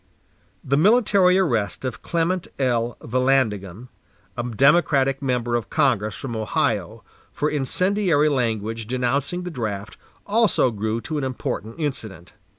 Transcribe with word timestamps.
The 0.63 0.77
military 0.77 1.37
arrest 1.37 1.85
of 1.85 2.01
Clement 2.01 2.47
L. 2.57 2.97
Vallandigham, 3.03 3.89
a 4.35 4.41
Democratic 4.41 5.21
member 5.21 5.53
of 5.55 5.69
Congress 5.69 6.15
from 6.15 6.35
Ohio, 6.35 7.03
for 7.31 7.51
incendiary 7.51 8.27
language 8.27 8.87
denouncing 8.87 9.43
the 9.43 9.51
draft, 9.51 9.97
also 10.25 10.71
grew 10.71 11.01
to 11.01 11.19
an 11.19 11.23
important 11.23 11.75
incident. 11.79 12.33